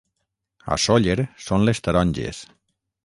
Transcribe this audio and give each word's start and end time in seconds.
A 0.75 0.77
Sóller 0.85 1.17
són 1.49 1.67
les 1.69 1.83
taronges. 1.89 2.41